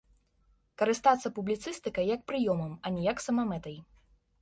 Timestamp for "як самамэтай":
3.13-3.83